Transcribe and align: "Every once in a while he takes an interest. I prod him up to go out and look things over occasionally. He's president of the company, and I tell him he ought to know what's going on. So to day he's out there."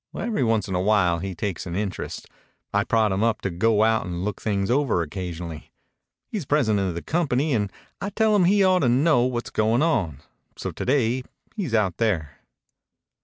"Every 0.17 0.43
once 0.43 0.67
in 0.67 0.73
a 0.73 0.81
while 0.81 1.19
he 1.19 1.35
takes 1.35 1.67
an 1.67 1.75
interest. 1.75 2.27
I 2.73 2.83
prod 2.83 3.11
him 3.11 3.23
up 3.23 3.39
to 3.41 3.51
go 3.51 3.83
out 3.83 4.03
and 4.03 4.25
look 4.25 4.41
things 4.41 4.71
over 4.71 5.03
occasionally. 5.03 5.71
He's 6.27 6.47
president 6.47 6.89
of 6.89 6.95
the 6.95 7.03
company, 7.03 7.53
and 7.53 7.71
I 8.01 8.09
tell 8.09 8.35
him 8.35 8.45
he 8.45 8.63
ought 8.63 8.79
to 8.79 8.89
know 8.89 9.25
what's 9.25 9.51
going 9.51 9.83
on. 9.83 10.21
So 10.57 10.71
to 10.71 10.85
day 10.85 11.21
he's 11.55 11.75
out 11.75 11.97
there." 11.97 12.39